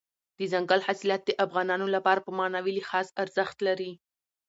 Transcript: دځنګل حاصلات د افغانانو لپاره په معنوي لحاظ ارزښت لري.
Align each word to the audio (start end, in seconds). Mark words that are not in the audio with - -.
دځنګل 0.37 0.79
حاصلات 0.87 1.21
د 1.25 1.31
افغانانو 1.45 1.85
لپاره 1.95 2.19
په 2.25 2.31
معنوي 2.39 2.73
لحاظ 2.79 3.07
ارزښت 3.23 3.57
لري. 3.67 3.91